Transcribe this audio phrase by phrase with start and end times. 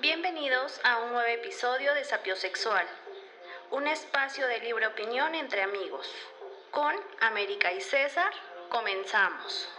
[0.00, 2.86] Bienvenidos a un nuevo episodio de Sapiosexual,
[3.70, 6.06] un espacio de libre opinión entre amigos.
[6.70, 8.30] Con América y César,
[8.68, 9.75] comenzamos.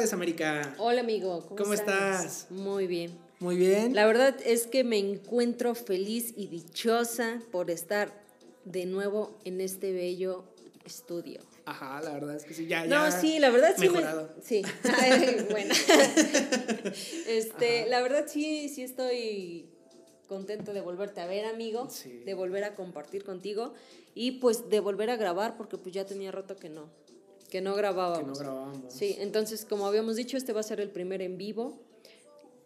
[0.00, 0.74] Tardes, América.
[0.78, 2.46] Hola amigo, ¿cómo, ¿Cómo estás?
[2.48, 3.10] Muy bien.
[3.38, 3.94] Muy bien.
[3.94, 8.10] La verdad es que me encuentro feliz y dichosa por estar
[8.64, 10.44] de nuevo en este bello
[10.86, 11.42] estudio.
[11.66, 13.10] Ajá, la verdad es que sí, ya, No, ya.
[13.12, 14.30] sí, la verdad sí mejorado.
[14.34, 14.62] me sí.
[15.02, 15.74] Ay, bueno.
[17.28, 19.68] este, la verdad sí sí estoy
[20.28, 22.22] contento de volverte a ver, amigo, Sí.
[22.24, 23.74] de volver a compartir contigo
[24.14, 26.88] y pues de volver a grabar porque pues ya tenía rato que no
[27.50, 28.20] que no grabábamos.
[28.20, 28.92] Que no grabábamos.
[28.94, 31.78] Sí, entonces como habíamos dicho, este va a ser el primer en vivo.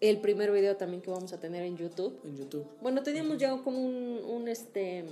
[0.01, 2.19] El primer video también que vamos a tener en YouTube.
[2.25, 2.67] En YouTube.
[2.83, 5.05] Bueno, teníamos ya como un, un este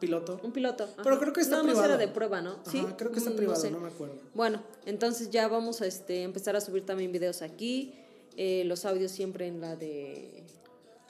[0.00, 0.38] Piloto.
[0.42, 0.84] un piloto.
[0.84, 1.02] ajá.
[1.02, 1.84] Pero creo que está más privado.
[1.86, 2.50] era de prueba, ¿no?
[2.54, 2.84] Ajá, sí.
[2.98, 3.70] creo que está Mm, privado, sé.
[3.70, 4.16] no me acuerdo.
[4.34, 7.94] Bueno, entonces ya vamos a este, empezar a subir también videos aquí.
[8.36, 10.42] eh, los audios siempre en la de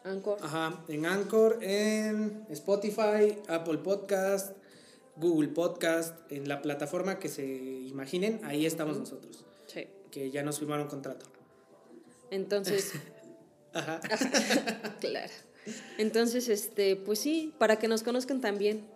[0.04, 0.36] Anchor.
[0.42, 4.52] Ajá, en Anchor, en Spotify, Apple Podcast,
[5.16, 9.86] Google Podcast, en la plataforma que se imaginen, ahí estamos nosotros, Sí.
[10.10, 11.26] que ya nos firmaron contrato.
[12.30, 12.92] Entonces,
[13.72, 14.00] Ajá.
[15.00, 15.32] claro.
[15.98, 18.86] Entonces, este, pues sí, para que nos conozcan también.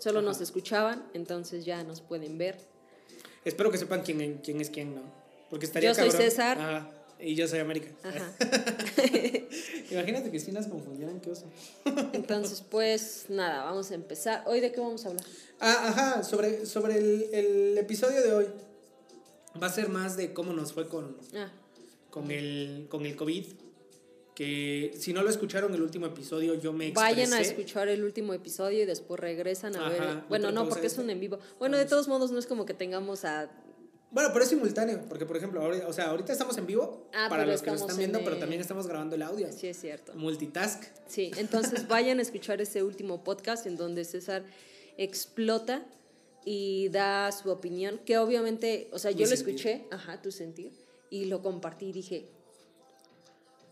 [0.00, 2.56] Solo nos escuchaban, entonces ya nos pueden ver.
[3.44, 5.02] Espero que sepan quién, quién es quién, ¿no?
[5.50, 6.22] Porque estaría Yo soy cabrón.
[6.22, 6.58] César.
[6.58, 7.88] Ajá, y yo soy América.
[8.02, 8.32] Ajá.
[9.90, 11.46] Imagínate que si nos confundieran, qué oso.
[12.12, 14.42] Entonces, pues nada, vamos a empezar.
[14.46, 15.24] ¿Hoy de qué vamos a hablar?
[15.60, 18.46] Ah, ajá, sobre, sobre el, el episodio de hoy.
[19.60, 21.50] Va a ser más de cómo nos fue con, Ah,
[22.10, 23.44] con, el, con el COVID.
[24.34, 27.12] Que si no lo escucharon el último episodio, yo me expresé.
[27.16, 30.00] vayan a escuchar el último episodio y después regresan a Ajá, ver.
[30.14, 31.10] ¿no Bueno, no, porque es un eso?
[31.12, 31.40] en vivo.
[31.58, 33.50] Bueno, de todos modos, no es como que tengamos a.
[34.10, 37.26] Bueno, pero es simultáneo, porque por ejemplo, ahorita, o sea, ahorita estamos en vivo Ah,
[37.28, 39.52] para los que nos están viendo, en pero también estamos grabando el audio.
[39.52, 40.14] Sí, es cierto.
[40.14, 40.82] Multitask.
[41.06, 44.44] Sí, entonces vayan a escuchar ese último podcast en donde César
[44.96, 45.84] explota
[46.44, 50.72] y da su opinión, que obviamente, o sea, Mi yo lo escuché, ajá, tu sentir,
[51.10, 52.30] y lo compartí y dije,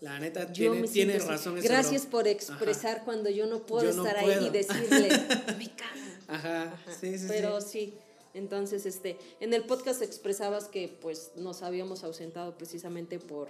[0.00, 2.10] La neta, tiene, razón Gracias bro.
[2.10, 5.08] por expresar cuando yo no puedo Yo no estar ahí y decirle,
[5.58, 6.20] me caga.
[6.28, 7.68] Ajá, Ajá, sí, sí, Pero sí.
[7.70, 7.94] sí.
[8.36, 13.48] Entonces, este, en el podcast expresabas que pues nos habíamos ausentado precisamente por,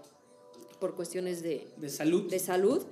[0.80, 2.30] por cuestiones de, De salud.
[2.30, 2.84] de salud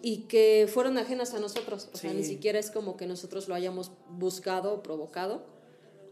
[0.00, 1.88] y que fueron ajenas a nosotros.
[1.92, 5.44] O sea, ni siquiera es como que nosotros lo hayamos buscado o provocado.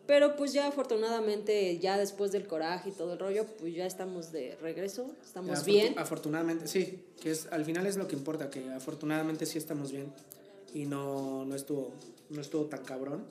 [0.06, 4.32] Pero pues ya afortunadamente, ya después del coraje y todo el rollo, pues ya estamos
[4.32, 5.96] de regreso, estamos bien.
[5.98, 10.12] Afortunadamente, sí, que es, al final es lo que importa, que afortunadamente sí estamos bien
[10.74, 11.92] y no, no, estuvo,
[12.28, 13.24] no estuvo tan cabrón.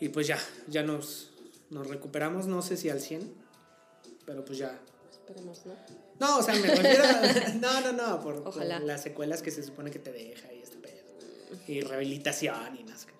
[0.00, 1.30] Y pues ya, ya nos,
[1.70, 3.32] nos recuperamos, no sé si al 100,
[4.24, 4.78] pero pues ya.
[5.10, 5.74] Esperemos, ¿no?
[6.18, 9.90] No, o sea, me refiero a- No, no, no, por, las secuelas que se supone
[9.90, 11.02] que te deja y este pedo.
[11.68, 13.16] Y rehabilitación y sé qué.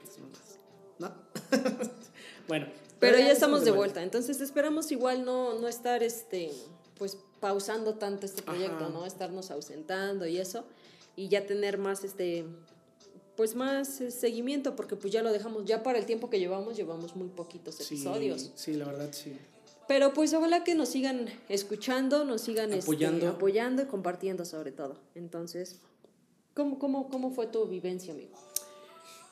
[0.98, 1.12] ¿No?
[2.48, 2.66] bueno.
[2.98, 4.02] Pero ya ya estamos de vuelta.
[4.02, 6.50] Entonces esperamos igual no, no estar este
[6.98, 8.88] pues pausando tanto este proyecto, Ajá.
[8.88, 9.04] ¿no?
[9.04, 10.64] Estarnos ausentando y eso.
[11.14, 12.46] Y ya tener más este
[13.36, 16.76] pues más eh, seguimiento, porque pues ya lo dejamos, ya para el tiempo que llevamos,
[16.76, 18.50] llevamos muy poquitos Sí, episodios.
[18.54, 19.36] Sí, la verdad, sí.
[19.88, 23.28] Pero pues ojalá que nos sigan escuchando, nos sigan este, Apoyando.
[23.28, 24.96] apoyando y compartiendo sobre todo.
[25.14, 25.76] Entonces,
[26.54, 28.36] ¿cómo, cómo, cómo fue tu vivencia, amigo?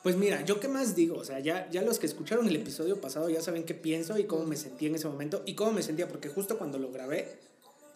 [0.01, 3.01] Pues mira, yo qué más digo, o sea, ya, ya los que escucharon el episodio
[3.01, 5.81] pasado ya saben qué pienso y cómo me sentí en ese momento y cómo me
[5.81, 7.39] sentía, porque justo cuando lo grabé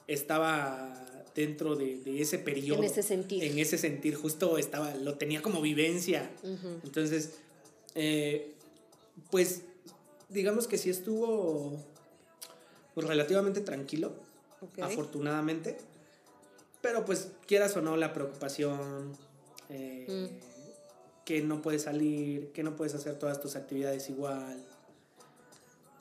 [0.07, 2.79] estaba dentro de, de ese periodo.
[2.79, 3.43] En ese sentir.
[3.43, 6.29] En ese sentir, justo estaba, lo tenía como vivencia.
[6.83, 7.35] Entonces,
[7.95, 8.53] eh,
[9.31, 9.61] pues
[10.29, 11.77] digamos que sí estuvo
[12.93, 14.13] pues, relativamente tranquilo,
[14.81, 15.77] afortunadamente,
[16.81, 19.11] pero pues quieras o no la preocupación,
[19.69, 21.25] eh, Mm.
[21.25, 24.57] que no puedes salir, que no puedes hacer todas tus actividades igual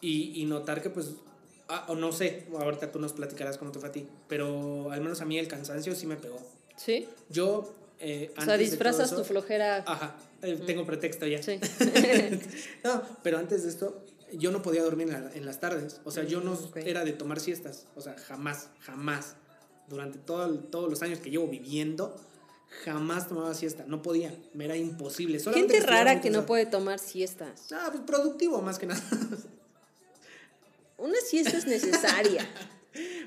[0.00, 1.10] y, y notar que pues,
[1.68, 5.00] ah, o no sé, ahorita tú nos platicarás cómo te fue a ti, pero al
[5.00, 6.38] menos a mí el cansancio sí me pegó.
[6.76, 7.08] ¿Sí?
[7.28, 7.72] Yo...
[8.00, 9.84] eh, O sea, antes de disfrazas todo tu flojera.
[9.86, 11.42] Ajá, eh, tengo pretexto ya.
[11.42, 11.58] Sí.
[12.84, 16.00] no, pero antes de esto, yo no podía dormir en, la- en las tardes.
[16.04, 17.86] O sea, yo no Mm, era de tomar siestas.
[17.96, 19.34] O sea, jamás, jamás.
[19.88, 22.14] Durante todo todos los años que llevo viviendo,
[22.84, 23.84] jamás tomaba siesta.
[23.86, 25.40] No podía, me era imposible.
[25.40, 27.66] Solamente Gente rara que no puede tomar siestas.
[27.72, 29.02] Ah, pues productivo más que nada.
[30.98, 32.46] Una siesta es necesaria.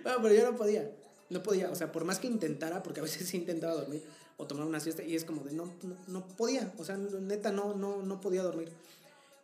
[0.04, 0.92] Bueno, pero yo no podía.
[1.30, 4.04] No podía, o sea, por más que intentara, porque a veces sí intentaba dormir
[4.36, 7.52] o tomar una siesta y es como de no, no, no podía, o sea, neta
[7.52, 8.70] no, no, no podía dormir.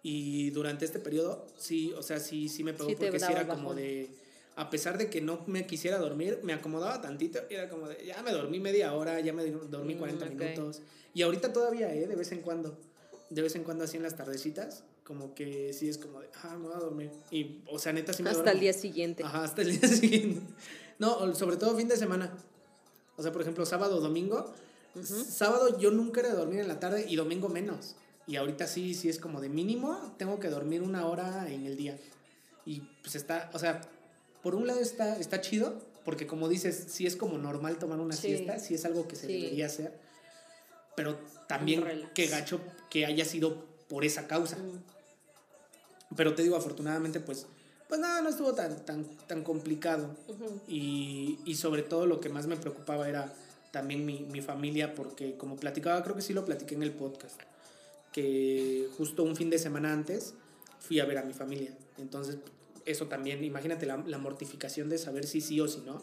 [0.03, 3.47] Y durante este periodo, sí, o sea, sí, sí me pegó Sí porque sí era
[3.47, 4.09] como de,
[4.55, 8.03] a pesar de que no me quisiera dormir, me acomodaba tantito y era como de,
[8.05, 10.31] ya me dormí media hora, ya me dormí Mm, 40 ok.
[10.31, 10.81] minutos.
[11.13, 12.07] Y ahorita todavía, ¿eh?
[12.07, 12.77] De vez en cuando,
[13.29, 16.57] de vez en cuando así en las tardecitas, como que sí es como de, ah,
[16.59, 17.11] me voy a dormir.
[17.31, 18.55] Y, o sea, neta sí me Hasta duermo.
[18.57, 19.23] el día siguiente.
[19.23, 20.41] Ajá, hasta el día siguiente.
[20.99, 22.33] No, sobre todo fin de semana.
[23.15, 24.53] O sea, por ejemplo, sábado domingo.
[25.01, 27.95] Sábado yo nunca era de dormir en la tarde y domingo menos.
[28.25, 31.77] Y ahorita sí, sí es como de mínimo, tengo que dormir una hora en el
[31.77, 31.97] día.
[32.65, 33.79] Y pues está, o sea,
[34.43, 38.13] por un lado está, está chido, porque como dices, sí es como normal tomar una
[38.15, 38.27] Sí.
[38.27, 39.33] siesta, sí es algo que se Sí.
[39.41, 39.97] debería hacer.
[40.97, 41.17] Pero
[41.47, 44.57] también qué gacho que haya sido por esa causa.
[44.57, 44.83] Mm,
[46.15, 47.45] Pero te digo, afortunadamente, pues,
[47.87, 50.15] pues nada, no estuvo tan, tan, tan complicado.
[50.67, 53.33] Y, y sobre todo lo que más me preocupaba era
[53.71, 57.39] también mi, mi familia, porque como platicaba, creo que sí lo platiqué en el podcast,
[58.13, 60.33] que justo un fin de semana antes
[60.79, 61.75] fui a ver a mi familia.
[61.97, 62.37] Entonces,
[62.85, 66.01] eso también, imagínate la, la mortificación de saber si sí o si no,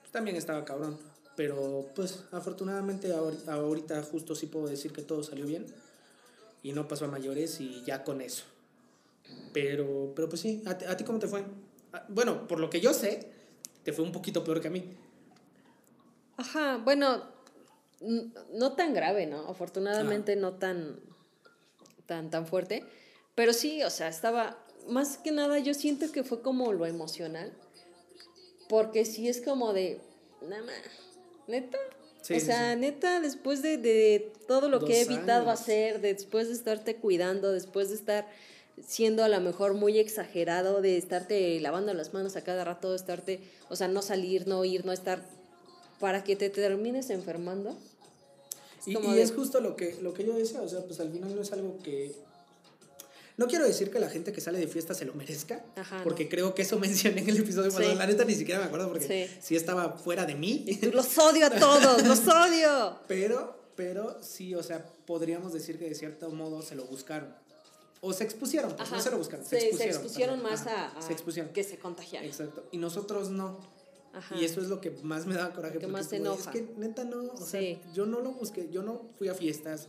[0.00, 0.98] pues también estaba cabrón.
[1.36, 5.66] Pero pues afortunadamente ahor- ahorita justo sí puedo decir que todo salió bien
[6.62, 8.44] y no pasó a mayores y ya con eso.
[9.52, 11.44] Pero, pero pues sí, ¿a, ti- a ti cómo te fue?
[11.92, 13.30] Ah, Bueno, por lo que yo sé,
[13.84, 14.84] te fue un poquito peor que a mí.
[16.36, 17.22] Ajá, bueno,
[18.52, 19.48] no tan grave, ¿no?
[19.48, 21.00] Afortunadamente no tan,
[22.06, 22.84] tan, tan fuerte.
[23.34, 24.58] Pero sí, o sea, estaba,
[24.88, 27.52] más que nada yo siento que fue como lo emocional.
[28.68, 30.00] Porque sí es como de,
[30.42, 30.74] nada más,
[31.46, 31.78] neta.
[32.20, 32.80] Sí, o sea, sí.
[32.80, 35.60] neta, después de, de todo lo que he evitado años.
[35.60, 38.26] hacer, después de estarte cuidando, después de estar
[38.84, 43.40] siendo a lo mejor muy exagerado, de estarte lavando las manos a cada rato, estarte,
[43.68, 45.22] o sea, no salir, no ir, no estar,
[46.00, 47.76] para que te termines enfermando.
[48.84, 51.00] Y, como y de- es justo lo que, lo que yo decía, o sea, pues
[51.00, 52.12] al final no es algo que...
[53.38, 56.24] No quiero decir que la gente que sale de fiesta se lo merezca, Ajá, porque
[56.24, 56.30] no.
[56.30, 57.76] creo que eso mencioné en el episodio Sí.
[57.78, 57.94] pasado.
[57.96, 59.36] La neta ni siquiera me acuerdo porque Sí.
[59.42, 60.64] sí, estaba fuera de mí.
[60.66, 62.98] Y tú los odio a todos, los odio.
[63.08, 67.34] Pero, pero sí, o sea, podríamos decir que de cierto modo se lo buscaron.
[68.00, 69.44] O se expusieron, pues no se lo buscaron.
[69.44, 69.94] Se, Se se expusieron.
[69.96, 70.52] expusieron perdón.
[70.52, 71.52] más a, a Se expusieron.
[71.52, 72.28] que se contagiaran.
[72.28, 72.64] Exacto.
[72.70, 73.58] Y nosotros no.
[74.12, 74.36] Ajá.
[74.36, 75.78] Y eso es lo que más me da coraje.
[75.78, 76.50] que más te enoja.
[76.50, 77.78] Es que neta no, o sea, Sí.
[77.94, 79.88] yo no lo busqué, yo no fui a fiestas.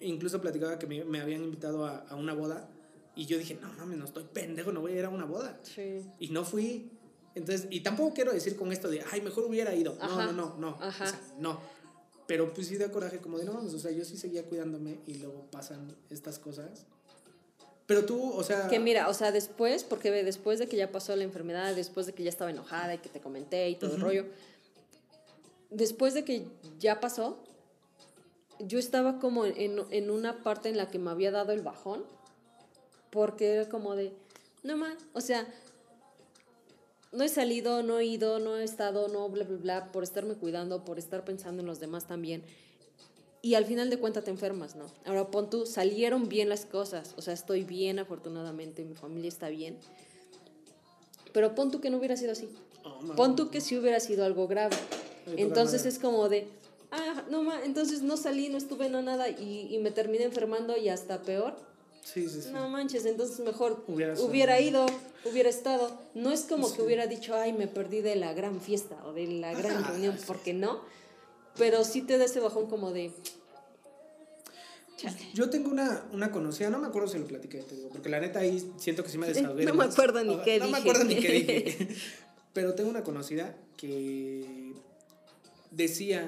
[0.00, 2.68] Incluso platicaba que me, me habían invitado a, a una boda
[3.14, 5.58] y yo dije, no mames, no estoy pendejo, no voy a ir a una boda.
[5.62, 6.02] Sí.
[6.18, 6.90] Y no fui.
[7.34, 9.96] Entonces, y tampoco quiero decir con esto de, ay, mejor hubiera ido.
[10.00, 10.26] Ajá.
[10.26, 10.78] No, no, no, no.
[10.80, 11.04] Ajá.
[11.04, 11.60] O sea, no.
[12.26, 15.00] Pero pues sí da coraje, como de, no mames, o sea, yo sí seguía cuidándome
[15.06, 16.86] y luego pasan estas cosas.
[17.90, 18.68] Pero tú, o sea...
[18.68, 22.06] Que mira, o sea, después, porque ve, después de que ya pasó la enfermedad, después
[22.06, 24.06] de que ya estaba enojada y que te comenté y todo el Ujú.
[24.06, 24.26] rollo,
[25.70, 26.46] después de que
[26.78, 27.42] ya pasó,
[28.60, 32.04] yo estaba como en, en una parte en la que me había dado el bajón,
[33.10, 34.12] porque era como de,
[34.62, 35.52] no más, o sea,
[37.10, 40.34] no he salido, no he ido, no he estado, no, bla, bla, bla, por estarme
[40.34, 42.44] cuidando, por estar pensando en los demás también.
[43.42, 44.84] Y al final de cuentas te enfermas, ¿no?
[45.06, 49.48] Ahora pon tú, salieron bien las cosas, o sea, estoy bien afortunadamente, mi familia está
[49.48, 49.78] bien.
[51.32, 52.48] Pero pon tú que no hubiera sido así.
[52.84, 53.14] Oh.
[53.16, 54.76] Pon tú que sí hubiera sido algo grave.
[55.26, 56.48] Ay, Entonces es como de,
[56.90, 60.76] ah, no, ma, entonces no salí, no estuve, no nada, y, y me terminé enfermando
[60.76, 61.56] y hasta peor.
[62.02, 62.50] Sí, sí, sí.
[62.52, 64.86] No manches, entonces mejor Hubiera hubiera, ido,
[65.24, 65.90] hubiera estado.
[66.14, 69.26] No es como que hubiera dicho, ay, me perdí de la gran fiesta o de
[69.26, 70.80] la gran Ajá, reunión, porque no.
[71.56, 73.12] Pero sí te da ese bajón como de,
[75.00, 75.18] chale.
[75.34, 78.20] Yo tengo una, una conocida, no me acuerdo si lo platiqué, te digo, porque la
[78.20, 79.64] neta ahí siento que sí me desahogué.
[79.64, 80.80] No me acuerdo ni qué No me dije.
[80.80, 81.88] acuerdo ni qué dije.
[82.52, 84.72] Pero tengo una conocida que
[85.70, 86.26] decía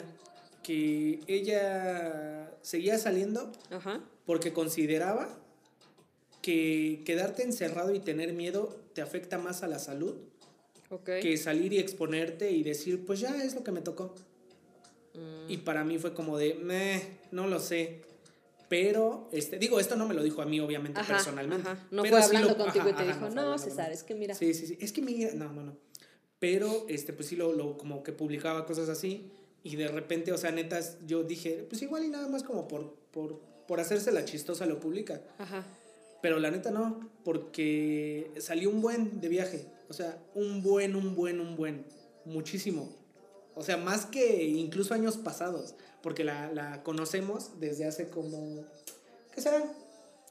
[0.63, 4.01] que ella seguía saliendo Ajá.
[4.25, 5.29] porque consideraba
[6.41, 10.15] que quedarte encerrado y tener miedo te afecta más a la salud
[10.91, 11.05] Ok.
[11.23, 14.15] que salir y exponerte y decir, pues ya es lo que me tocó.
[15.15, 15.51] Mm.
[15.51, 18.03] Y para mí fue como de, meh, no lo sé.
[18.73, 21.69] Pero, este, digo, esto no me lo dijo a mí, obviamente, Ajá, personalmente.
[21.69, 21.87] ajá.
[21.91, 23.93] No pero fue sí hablando lo- contigo y te dijo, no, César, conmigo".
[23.93, 24.35] es que mira.
[24.35, 24.79] Sí, sí, sí.
[24.81, 25.77] Es que mira, no, no, no.
[26.39, 29.31] Pero, este, pues sí, lo, lo, como que publicaba cosas así.
[29.63, 32.95] Y de repente, o sea, netas, yo dije, pues igual y nada más como por,
[33.11, 35.21] por, por hacerse la chistosa lo publica.
[35.37, 35.67] Ajá.
[36.23, 39.67] Pero la neta no, porque salió un buen de viaje.
[39.91, 41.85] O sea, un buen, un buen, un buen.
[42.25, 42.89] Muchísimo.
[43.55, 45.75] O sea, más que incluso años pasados.
[46.03, 48.65] Porque la, la conocemos desde hace como.
[49.35, 49.63] ¿Qué será?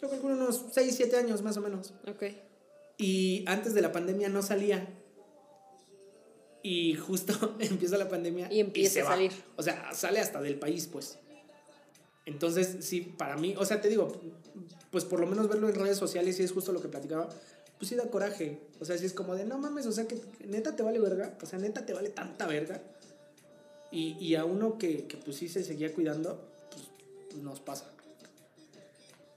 [0.01, 1.93] Yo calculo unos 6, 7 años más o menos.
[2.07, 2.23] Ok.
[2.97, 4.87] Y antes de la pandemia no salía.
[6.63, 8.51] Y justo empieza la pandemia.
[8.51, 9.09] Y empieza se a va.
[9.11, 9.31] salir.
[9.55, 11.17] O sea, sale hasta del país, pues.
[12.25, 14.11] Entonces, sí, para mí, o sea, te digo,
[14.91, 17.29] pues por lo menos verlo en redes sociales, y es justo lo que platicaba,
[17.79, 18.59] pues sí da coraje.
[18.79, 21.35] O sea, sí es como de, no mames, o sea, que neta te vale verga.
[21.41, 22.81] O sea, neta te vale tanta verga.
[23.91, 26.47] Y, y a uno que, que pues sí se seguía cuidando,
[27.29, 27.91] pues nos pasa.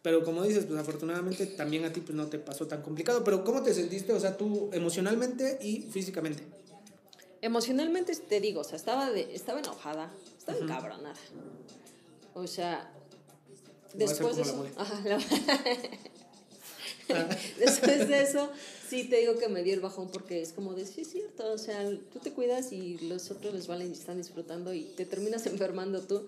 [0.02, 3.24] Pero como dices, pues afortunadamente también a ti pues no te pasó tan complicado.
[3.24, 4.12] Pero ¿cómo te sentiste?
[4.12, 6.42] O sea, tú emocionalmente y físicamente.
[7.40, 11.14] Emocionalmente te digo, o sea, estaba, de, estaba enojada, estaba encabronada.
[12.34, 12.92] O sea,
[13.94, 14.66] después de eso.
[14.76, 15.18] Ajá, la-
[17.58, 18.50] después de eso,
[18.88, 21.52] sí te digo que me dio el bajón porque es como de, sí, es cierto,
[21.52, 25.04] o sea, tú te cuidas y los otros les valen y están disfrutando y te
[25.04, 26.26] terminas enfermando tú.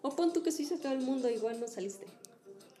[0.00, 2.06] O pon tú que sí se acaba el mundo, igual no saliste.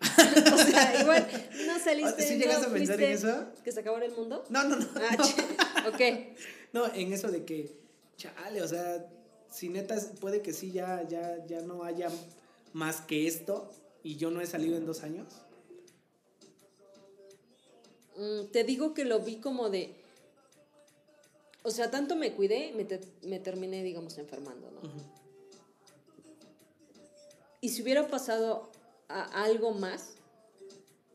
[0.00, 1.26] o sea, igual
[1.66, 2.22] no saliste.
[2.22, 3.44] ¿Sí no llegaste a pensar en eso?
[3.64, 4.44] ¿Que se acabara el mundo?
[4.48, 4.86] No, no, no.
[4.94, 5.88] Ah, no.
[5.88, 6.00] ok.
[6.72, 7.72] No, en eso de que,
[8.16, 9.04] chale, o sea,
[9.50, 12.08] si neta puede que sí ya, ya, ya no haya
[12.72, 13.70] más que esto
[14.04, 15.26] y yo no he salido en dos años.
[18.18, 19.94] Mm, te digo que lo vi como de.
[21.62, 24.80] O sea, tanto me cuidé, me, te- me terminé, digamos, enfermando, ¿no?
[27.60, 28.70] Y si hubiera pasado
[29.08, 30.10] a algo más,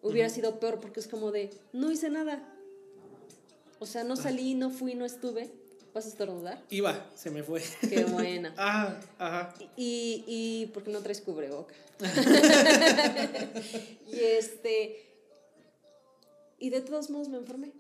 [0.02, 2.50] hubiera sido peor porque es como de, no hice nada.
[3.80, 5.50] O sea, no salí, no fui, no estuve.
[5.94, 6.62] ¿Vas a estornudar?
[6.70, 7.62] Iba, se me fue.
[7.88, 8.54] Qué buena.
[8.58, 9.54] ah, ajá.
[9.78, 11.74] Y, y porque no traes cubreboca.
[14.08, 15.13] y este.
[16.64, 17.74] Y de todos modos me enfermé.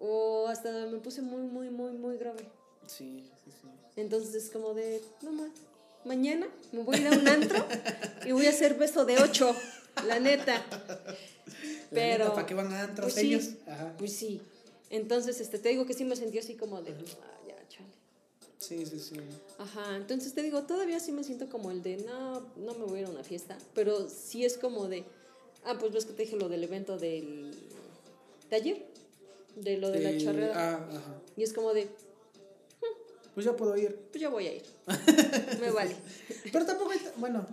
[0.00, 2.42] O hasta me puse muy, muy, muy, muy grave.
[2.88, 3.68] Sí, sí, sí.
[3.94, 5.52] Entonces es como de, no más.
[6.04, 7.64] Mañana me voy a ir a un antro
[8.26, 9.54] y voy a hacer beso de ocho.
[10.08, 10.60] La neta.
[11.92, 12.34] Pero.
[12.34, 13.50] ¿Para qué van a antros pues sí, ellos?
[13.68, 13.94] Ajá.
[13.96, 14.42] Pues sí.
[14.90, 17.90] Entonces, este, te digo que sí me sentí así como de, ah, ya, chale.
[18.58, 19.20] Sí, sí, sí.
[19.58, 22.98] Ajá, entonces te digo, todavía sí me siento como el de, no, no me voy
[22.98, 25.04] a ir a una fiesta, pero sí es como de,
[25.66, 27.52] ah, pues ves que te dije lo del evento del,
[28.50, 28.86] de ayer,
[29.56, 31.20] de lo de la Eh, charreada, Ah, ajá.
[31.36, 31.88] y es como de,
[33.34, 33.94] Pues ya puedo ir.
[34.10, 34.62] pues yo voy a ir,
[35.60, 35.94] me vale.
[36.52, 37.46] Pero tampoco hay, bueno,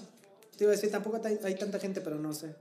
[0.57, 2.55] te iba a decir, tampoco hay, hay tanta gente, pero no sé.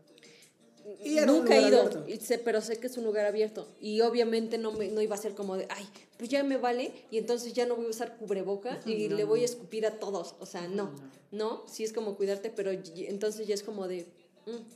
[1.04, 4.58] Y Nunca he lugar ido, sé, pero sé que es un lugar abierto, y obviamente
[4.58, 5.86] no, me, no iba a ser como de, ay,
[6.18, 9.24] pues ya me vale, y entonces ya no voy a usar cubreboca y No, le
[9.24, 10.90] voy a escupir a todos, o sea, no,
[11.30, 14.06] no, sí es como cuidarte, pero entonces ya es como de,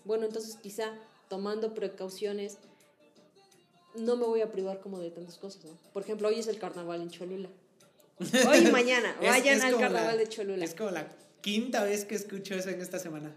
[0.04, 0.92] bueno, entonces quizá
[1.28, 2.58] tomando precauciones,
[3.96, 5.72] no me voy a privar como de tantas cosas, ¿no?
[5.92, 7.48] Por ejemplo, hoy es el carnaval en Cholula.
[8.48, 10.64] Hoy y mañana, Es- vayan es al carnaval la- de Cholula.
[10.64, 11.06] Es como la
[11.42, 13.34] quinta vez que escucho eso en esta semana.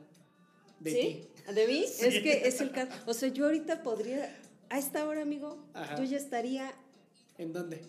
[0.80, 1.28] De ¿Sí?
[1.46, 1.54] ti.
[1.54, 1.84] ¿De mí?
[2.00, 4.34] Es que es el car- O sea, yo ahorita podría,
[4.70, 5.98] a esta hora, amigo, Ajá.
[5.98, 6.74] yo ya estaría
[7.38, 7.82] ¿En dónde?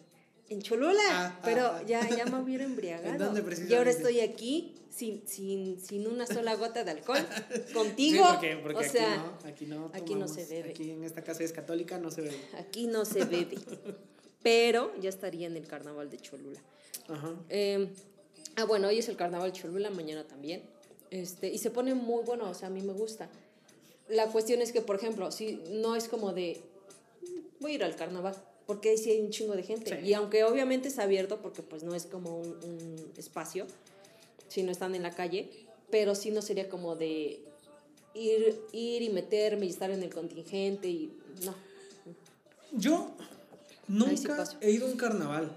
[0.50, 1.82] En Cholula, Ah, ah, pero ah.
[1.86, 3.08] ya, ya me hubiera embriagado.
[3.12, 3.90] ¿En dónde y ahora precisamente?
[3.90, 7.24] estoy aquí sin, sin, sin una sola gota de alcohol,
[7.72, 8.24] contigo.
[8.24, 9.86] Sí, porque, porque o aquí sea, no, aquí no.
[9.94, 10.32] aquí no tomamos.
[10.32, 10.70] se bebe.
[10.70, 12.40] Aquí en esta casa es católica, no se bebe.
[12.58, 13.58] aquí no se bebe.
[14.42, 16.60] pero ya estaría en el carnaval de Cholula.
[17.08, 17.34] Ajá.
[17.48, 17.88] Eh,
[18.56, 20.62] ah, bueno, hoy es el carnaval de Cholula, mañana también.
[21.10, 23.28] Este, y se pone muy bueno, o sea, a mí me gusta.
[24.08, 26.60] La cuestión es que, por ejemplo, si no es como de,
[27.60, 28.34] voy a ir al carnaval,
[28.70, 29.98] porque ahí sí hay un chingo de gente.
[30.00, 30.06] Sí.
[30.06, 33.66] Y aunque obviamente es abierto, porque pues no es como un, un espacio,
[34.46, 35.50] si no están en la calle,
[35.90, 37.42] pero sí no sería como de
[38.14, 41.12] ir, ir y meterme y estar en el contingente y
[41.44, 41.52] no.
[42.70, 43.10] Yo
[43.88, 45.50] nunca he ido a un carnaval.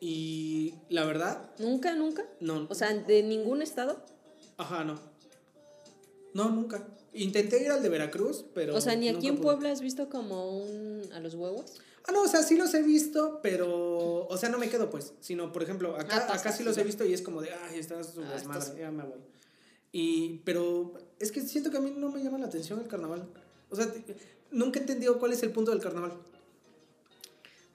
[0.00, 2.24] Y la verdad, Nunca, nunca.
[2.40, 2.66] no.
[2.70, 4.02] O sea, de ningún estado.
[4.56, 4.98] Ajá, no.
[6.32, 6.86] No, nunca.
[7.16, 8.74] Intenté ir al de Veracruz, pero.
[8.74, 9.44] O sea, ni aquí en pude.
[9.44, 11.74] Puebla has visto como un a los huevos.
[12.08, 14.26] Ah, no, o sea, sí los he visto, pero.
[14.28, 15.12] O sea, no me quedo, pues.
[15.20, 17.78] Sino, por ejemplo, acá, Ah, acá sí los he visto y es como de, ay,
[17.78, 19.18] estás su Ah, desmadre, estás- ya me voy.
[19.92, 23.26] Y, pero es que siento que a mí no me llama la atención el carnaval.
[23.70, 23.92] O sea,
[24.50, 26.12] nunca he entendido cuál es el punto del carnaval.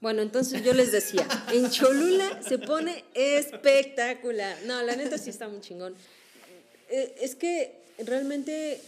[0.01, 4.57] Bueno, entonces yo les decía, en Cholula se pone espectacular.
[4.65, 5.93] No, la neta sí está muy chingón.
[6.89, 8.81] Eh, es que realmente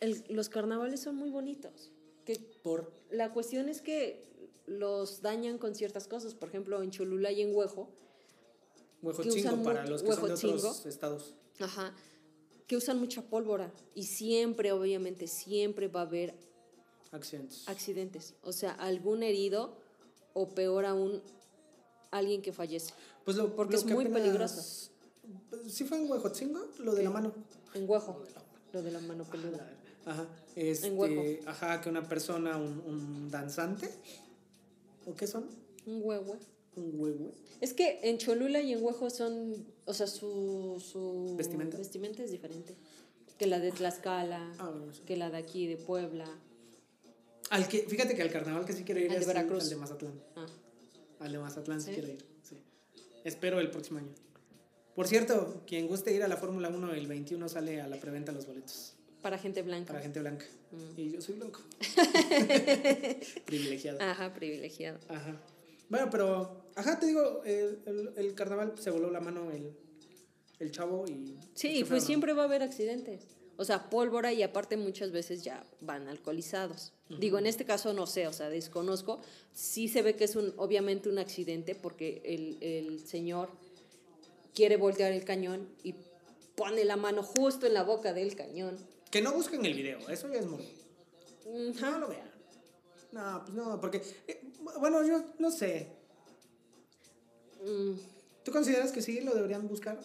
[0.00, 1.90] el- los carnavales son muy bonitos.
[2.24, 2.92] Que Por.
[3.10, 4.24] la cuestión es que
[4.66, 6.34] los dañan con ciertas cosas.
[6.34, 7.88] Por ejemplo, en Cholula y en Huejo,
[9.02, 11.34] Huejotzingo usan para los que son de otros estados.
[11.60, 11.94] ajá,
[12.66, 13.72] que usan mucha pólvora.
[13.94, 16.34] Y siempre, obviamente, siempre va a haber
[17.12, 17.68] Accidentes.
[17.68, 18.34] accidentes.
[18.42, 19.76] O sea, algún herido
[20.34, 21.22] o peor aún,
[22.10, 22.92] alguien que fallece.
[23.24, 24.90] Pues lo, porque lo es que muy apenas- peligroso.
[25.68, 26.60] ¿Sí fue en Huejotzingo?
[26.80, 27.32] Lo de la mano.
[27.74, 28.20] En Huejo,
[28.72, 29.64] lo de la mano peluda.
[30.06, 30.26] Ajá.
[30.54, 31.22] Este, hueco.
[31.50, 33.90] Ajá, que una persona, un, un danzante.
[35.06, 35.46] ¿O qué son?
[35.84, 36.36] Un huevo.
[36.76, 37.32] Un huevo.
[37.60, 41.76] Es que en Cholula y en Huejo son, o sea, su, su Vestimenta.
[41.78, 42.74] vestimenta es diferente
[43.38, 45.02] que la de Tlaxcala, Ah, bueno, sí.
[45.06, 46.26] que la de aquí de Puebla.
[47.50, 49.62] Al que, fíjate que al carnaval que sí quiero ir Al de es Veracruz.
[49.64, 50.20] al de Mazatlán.
[50.36, 50.46] Ah,
[51.20, 51.94] Al de Mazatlán sí ¿Sí?
[51.94, 52.24] quiero ir.
[52.42, 52.56] Sí.
[53.24, 54.12] Espero el próximo año.
[54.94, 58.32] Por cierto, quien guste ir a la Fórmula 1 el 21 sale a la preventa
[58.32, 58.94] los boletos
[59.26, 59.88] para gente blanca.
[59.88, 60.44] para gente blanca.
[60.70, 61.00] Mm.
[61.00, 61.60] Y yo soy blanco.
[63.44, 63.98] Privilegiado.
[64.00, 65.00] Ajá, privilegiado.
[65.08, 65.40] Ajá.
[65.88, 69.72] Bueno, pero, ajá, te digo, el, el- el carnaval se voló la mano el,
[70.60, 71.36] el chavo y...
[71.54, 73.22] Sí, pues siempre va a haber accidentes.
[73.56, 76.92] O sea, pólvora y aparte muchas veces ya van alcoholizados.
[77.18, 79.20] Digo, en este caso no sé, o sea, desconozco.
[79.52, 83.48] Sí se ve que es un, obviamente un accidente porque el, el señor
[84.54, 85.96] quiere voltear el cañón y
[86.54, 88.76] pone la mano justo en la boca del cañón.
[89.10, 90.68] Que no busquen el video, eso ya es muy...
[91.80, 92.30] No lo vean.
[93.12, 94.02] No, pues no, porque...
[94.26, 94.42] eh,
[94.80, 95.88] bueno, yo no sé.
[97.64, 97.92] Mm,
[98.44, 99.98] ¿Tú consideras que sí lo deberían buscar?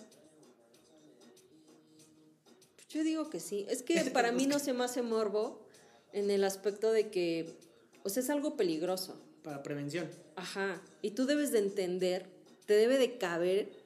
[2.89, 3.65] Yo digo que sí.
[3.69, 5.65] Es que para mí no se me hace morbo
[6.13, 7.57] en el aspecto de que,
[8.03, 9.21] o sea, es algo peligroso.
[9.43, 10.09] Para prevención.
[10.35, 10.81] Ajá.
[11.01, 12.27] Y tú debes de entender,
[12.65, 13.80] te debe de caber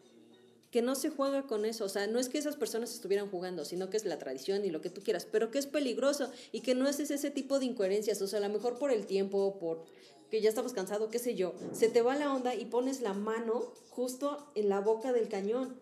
[0.76, 1.86] que no se juega con eso.
[1.86, 4.72] O sea, no es que esas personas estuvieran jugando, sino que es la tradición y
[4.72, 7.66] lo que tú quieras, pero que es peligroso y que no haces ese tipo de
[7.68, 8.22] incoherencias.
[8.22, 9.86] O sea, a lo mejor por el tiempo, por
[10.30, 13.14] que ya estabas cansado, qué sé yo, se te va la onda y pones la
[13.14, 15.80] mano justo en la boca del cañón.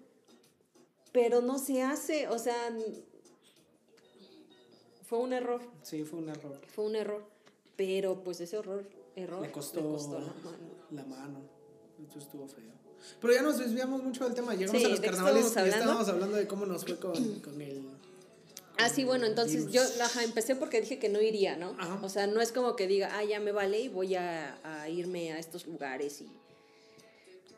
[1.11, 2.55] Pero no se hace, o sea,
[5.07, 6.61] fue un error, Sí, fue un error.
[6.67, 7.25] fue un error.
[7.75, 10.33] Pero pues ese horror, error Le costó, la mano.
[10.91, 11.39] la mano.
[12.05, 12.82] Esto estuvo feo.
[13.21, 14.53] Pero ya nos desviamos mucho del tema.
[14.53, 16.37] Llegamos Sí, a los ¿de qué carnavales y estábamos hablando?
[16.37, 17.83] de cómo nos fue con, con el.
[18.77, 19.73] Ah, sí, bueno, entonces virus.
[19.97, 21.75] yo ajá, empecé porque dije que no iría, ¿no?
[21.77, 21.99] Ajá.
[22.01, 24.89] O sea, no es como que diga, ah, ya me vale y voy a, a
[24.89, 26.27] irme a estos lugares y...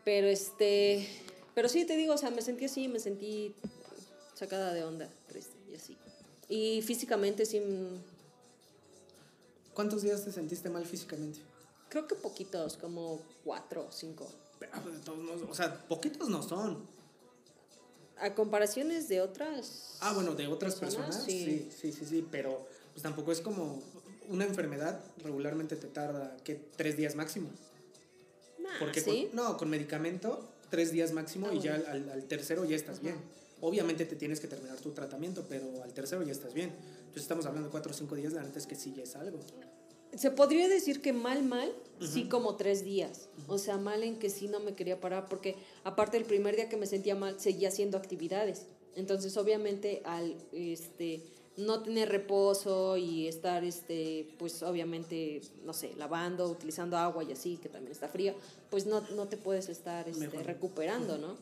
[0.04, 1.08] Pero este...
[1.56, 3.56] Pero sí, te digo, o sea, me sentí así, me sentí
[4.34, 5.98] sacada de onda, triste y así.
[6.50, 7.62] Y físicamente sí,
[9.74, 11.40] ¿Cuántos días te sentiste mal físicamente?
[11.90, 14.28] creo que poquitos, como cuatro o cinco.
[14.72, 16.86] Pero, de todos modos, o sea, poquitos no son.
[18.18, 19.98] A comparaciones de otras...
[20.00, 21.06] Ah, bueno, de otras ¿Personas?
[21.18, 21.70] personas, Sí.
[21.70, 23.82] sí, sí, sí, sí, pero pues tampoco es como
[24.30, 26.56] una enfermedad regularmente te tarda, ¿qué?
[26.78, 27.50] Tres días máximo.
[28.60, 29.28] Nah, Porque ¿sí?
[29.28, 33.16] con- no, con medicamento, tres días máximo Ah, y ya al tercero ya estás bien.
[33.62, 36.70] Obviamente te tienes que terminar tu tratamiento, pero al tercero ya estás bien.
[37.00, 39.16] Entonces estamos hablando de cuatro o cinco días, la neta es que sí ya es
[39.16, 39.40] algo.
[40.16, 43.30] Se podría decir que mal, mal, sí como tres días.
[43.48, 46.70] O sea, mal en que sí no me quería parar porque aparte el primer día
[46.70, 48.68] que me sentía mal seguía haciendo actividades.
[48.96, 51.22] Entonces, obviamente, al este,
[51.58, 57.58] no tener reposo y estar, este, pues obviamente, no sé, lavando, utilizando agua y así,
[57.58, 58.34] que también está frío,
[58.70, 61.38] pues no, no te puedes estar este, recuperando, ¿no?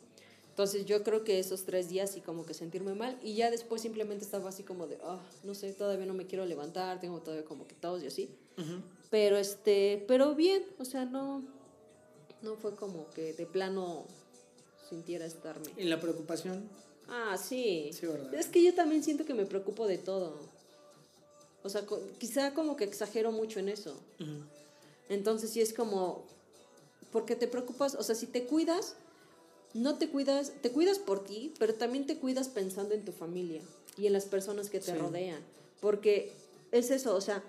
[0.49, 3.81] Entonces yo creo que esos tres días sí como que sentirme mal y ya después
[3.81, 7.43] simplemente estaba así como de, ah, no sé, todavía no me quiero levantar, tengo todavía
[7.43, 8.29] como que tos y así.
[9.09, 11.43] Pero este, pero bien, o sea, no,
[12.41, 14.05] no fue como que de plano
[14.89, 15.67] sintiera estarme.
[15.77, 16.67] Y la preocupación,
[17.09, 17.89] Ah, sí.
[17.91, 18.33] Sí, ¿verdad?
[18.33, 20.39] Es que yo también siento que me preocupo de todo.
[21.61, 21.83] O sea,
[22.17, 23.99] quizá como que exagero mucho en eso.
[25.09, 26.23] Entonces sí es como,
[27.11, 28.95] porque te preocupas, o sea, si te cuidas,
[29.73, 33.61] no te cuidas, te cuidas por ti, pero también te cuidas pensando en tu familia
[33.97, 34.97] y en las personas que te Sí.
[34.97, 35.41] rodean.
[35.81, 36.31] Porque
[36.71, 37.43] es eso, o sea,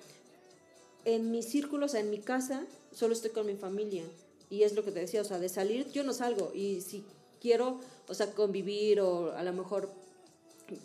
[1.05, 4.05] en mi círculo, o sea, en mi casa, solo estoy con mi familia.
[4.51, 6.53] Y es lo que te decía, o sea, de salir yo no salgo.
[6.55, 7.05] Y si
[7.41, 9.91] quiero, o sea, convivir o a lo mejor,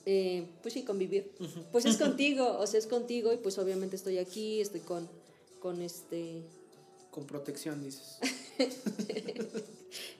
[0.05, 1.31] eh, pues sí, convivir,
[1.71, 5.07] pues es contigo, o sea, es contigo y pues obviamente estoy aquí, estoy con,
[5.59, 6.41] con este,
[7.11, 8.17] con protección, dices.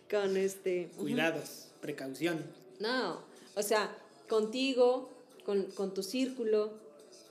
[0.09, 0.89] con este...
[0.97, 2.43] Cuidados, precaución.
[2.79, 3.21] No,
[3.55, 3.95] o sea,
[4.27, 5.09] contigo,
[5.45, 6.71] con, con tu círculo.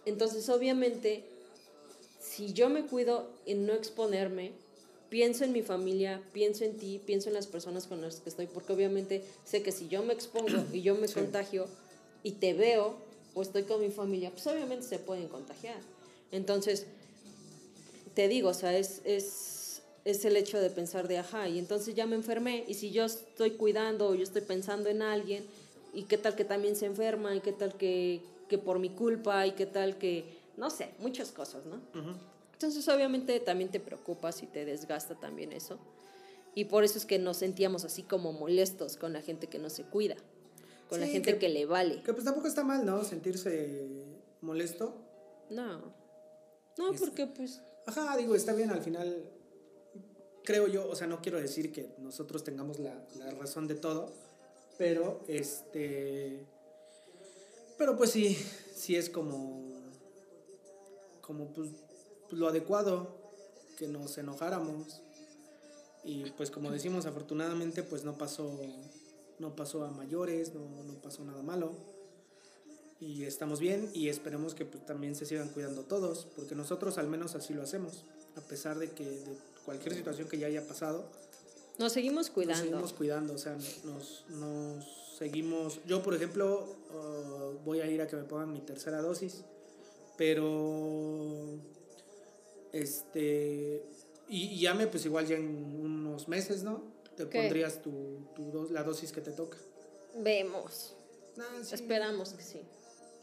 [0.04, 1.24] Entonces, obviamente,
[2.38, 4.52] si yo me cuido en no exponerme,
[5.10, 8.46] pienso en mi familia, pienso en ti, pienso en las personas con las que estoy,
[8.46, 11.14] porque obviamente sé que si yo me expongo y yo me Sí.
[11.14, 11.66] contagio
[12.22, 12.94] y te veo
[13.34, 15.80] o estoy con mi familia, pues obviamente se pueden contagiar.
[16.30, 16.86] Entonces,
[18.14, 21.96] te digo, o sea, es, es, es el hecho de pensar de, ajá, y entonces
[21.96, 25.44] ya me enfermé, y si yo estoy cuidando o yo estoy pensando en alguien,
[25.92, 29.44] y qué tal que también se enferma, y qué tal que, que por mi culpa,
[29.44, 31.80] y qué tal que, no sé, muchas cosas, ¿no?
[32.52, 35.78] Entonces obviamente también te preocupas y te desgasta también eso.
[36.54, 39.70] Y por eso es que nos sentíamos así como molestos con la gente que no
[39.70, 40.16] se cuida,
[40.88, 42.02] con la gente que- que, le vale.
[42.02, 43.04] Que pues tampoco está mal, ¿no?
[43.04, 43.86] Sentirse
[44.40, 44.94] molesto.
[45.50, 45.92] No.
[46.76, 47.60] No, Es- porque pues.
[47.86, 49.24] Ajá, digo, está bien, al final
[50.44, 54.10] creo yo, o sea, no quiero decir que nosotros tengamos la, la razón de todo,
[54.78, 56.44] pero este,
[57.76, 58.36] pero pues sí,
[58.74, 59.62] sí es como,
[61.28, 61.68] como pues,
[62.30, 63.06] pues, lo adecuado,
[63.76, 65.02] que nos enojáramos.
[66.02, 68.58] Y pues como decimos, afortunadamente pues no pasó,
[69.38, 71.72] no pasó a mayores, no, no pasó nada malo.
[72.98, 77.08] Y estamos bien y esperemos que pues, también se sigan cuidando todos, porque nosotros al
[77.08, 81.04] menos así lo hacemos, a pesar de que de cualquier situación que ya haya pasado,
[81.78, 82.64] Nos seguimos nos cuidando.
[82.64, 84.84] seguimos cuidando, o sea, nos, nos
[85.18, 89.44] seguimos, yo por ejemplo uh, voy a ir a que me pongan mi tercera dosis,
[90.18, 91.58] pero
[92.72, 93.82] este,
[94.28, 95.46] y, y ya me pues igual ya en
[95.80, 96.82] unos meses, ¿no?
[97.16, 97.38] Te ¿Qué?
[97.40, 99.56] pondrías tu, tu do- la dosis que te toca.
[100.16, 100.94] Vemos.
[101.62, 101.74] Sí.
[101.74, 102.60] Esperamos que sí.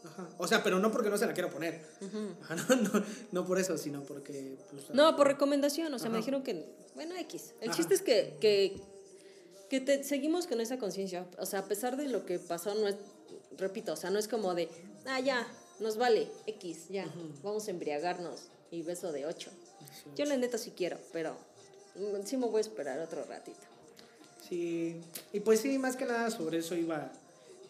[0.05, 0.29] Ajá.
[0.37, 1.81] O sea, pero no porque no se la quiero poner.
[2.01, 2.29] Ujú.
[2.41, 4.57] Ajá, no, no, no por eso, sino porque...
[4.71, 7.53] pues, No, ah, por recomendación, o sea, me dijeron que, bueno, X.
[7.61, 8.79] El chiste es que, que,
[9.69, 12.87] que te, seguimos con esa conciencia, o sea, a pesar de lo que pasó, no
[12.87, 12.95] es,
[13.57, 14.69] repito, o sea, no es como de,
[15.07, 15.47] ah, ya,
[15.79, 17.05] nos vale, X, ya,
[17.43, 19.51] vamos a embriagarnos y beso de ocho.
[20.03, 20.09] sí.
[20.15, 21.35] Yo la neta sí quiero, pero
[22.25, 23.59] sí me voy a esperar otro ratito.
[24.47, 25.01] Sí,
[25.33, 27.11] y pues sí, más que nada sobre eso iba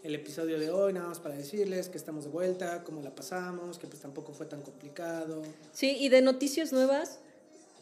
[0.03, 3.79] el episodio de hoy, nada más para decirles que estamos de vuelta, cómo la pasamos,
[3.79, 5.41] que pues tampoco fue tan complicado.
[5.73, 7.19] Sí, y de noticias nuevas,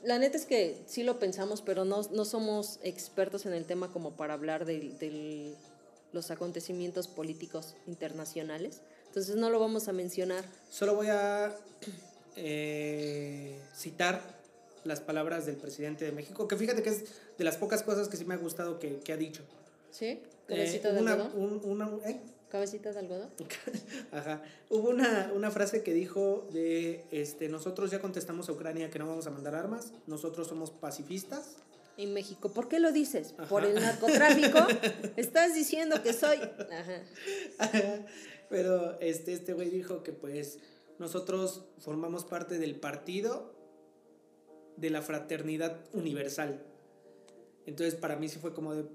[0.04, 3.92] la neta es que sí lo pensamos, pero no, no somos expertos en el tema
[3.92, 5.56] como para hablar de, de
[6.14, 8.82] los acontecimientos políticos internacionales.
[9.14, 10.44] Entonces no lo vamos a mencionar.
[10.72, 11.56] Solo voy a
[12.36, 14.20] eh, citar
[14.86, 17.04] las palabras del presidente de México, que fíjate que es
[17.38, 19.44] de las pocas cosas que sí me ha gustado que, que ha dicho.
[19.92, 20.08] ¿Sí?
[20.08, 21.32] Eh, ¿Cabecita de una, algodón?
[21.36, 22.22] un- una- ¿eh?
[22.50, 23.30] ¿Cabecita de algodón?
[24.12, 24.42] Ajá.
[24.72, 29.06] Hubo una, una frase que dijo de, este, nosotros ya contestamos a Ucrania que no
[29.06, 31.58] vamos a mandar armas, nosotros somos pacifistas.
[31.98, 32.52] En México.
[32.52, 33.36] ¿Por qué lo dices?
[33.38, 33.48] Ajá.
[33.48, 34.58] ¿Por el narcotráfico?
[35.18, 36.38] ¿Estás diciendo que soy...?
[37.60, 38.00] Ajá.
[38.50, 40.60] Pero este, este güey dijo que pues
[41.00, 43.54] nosotros formamos parte del partido
[44.78, 46.64] de la fraternidad universal.
[47.66, 48.86] Entonces para mí sí fue como de...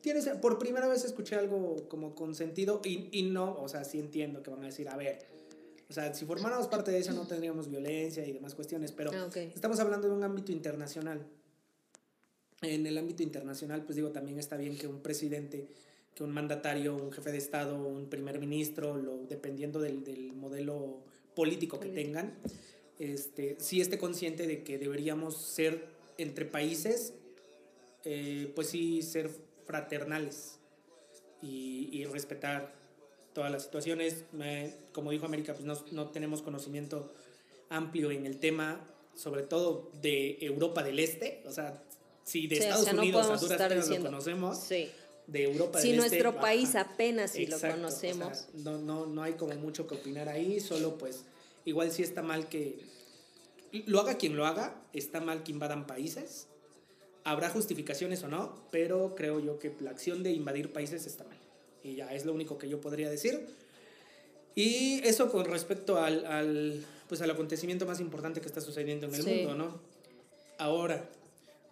[0.00, 4.00] Tienes, por primera vez escuché algo como con sentido y, y no, o sea, sí
[4.00, 5.18] entiendo que van a decir, a ver,
[5.88, 9.26] o sea, si formáramos parte de eso no tendríamos violencia y demás cuestiones, pero Ah,
[9.26, 9.36] ok.
[9.36, 11.24] estamos hablando de un ámbito internacional.
[12.62, 15.68] En el ámbito internacional, pues digo, también está bien que un presidente,
[16.14, 20.98] que un mandatario, un jefe de Estado, un primer ministro, lo, dependiendo del, del modelo
[21.34, 22.34] político que tengan,
[22.98, 25.86] este, sí esté consciente de que deberíamos ser
[26.18, 27.14] entre países,
[28.04, 29.30] eh, pues sí, ser
[29.66, 30.58] fraternales
[31.40, 32.74] y, y respetar
[33.32, 34.24] todas las situaciones.
[34.32, 37.12] Me- como dijo América, pues no, no tenemos conocimiento
[37.70, 41.82] amplio en el tema, sobre todo de Europa del Este, o sea,
[42.24, 44.90] si de Sí, o Estados sea, no Unidos a duras penas lo conocemos, Sí.
[45.26, 46.10] De Europa Si del Este.
[46.20, 46.92] nuestro país ajá.
[46.92, 48.38] apenas si lo Exacto, o conocemos.
[48.38, 51.24] sea, no, no, no hay como mucho que opinar ahí, solo pues
[51.64, 52.80] igual sí está mal que
[53.86, 56.48] lo haga quien lo haga, está mal que invadan países.
[57.24, 61.38] Habrá justificaciones o no, pero creo yo que la acción de invadir países está mal.
[61.84, 63.46] Y ya es lo único que yo podría decir.
[64.54, 69.14] Y eso con respecto al, al, pues al acontecimiento más importante que está sucediendo en
[69.14, 69.30] el Sí.
[69.30, 69.80] mundo, ¿no?
[70.58, 71.08] Ahora,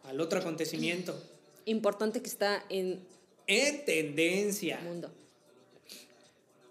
[0.04, 1.14] al otro acontecimiento.
[1.66, 3.00] Importante que está en
[3.46, 4.78] En tendencia.
[4.78, 5.10] el mundo.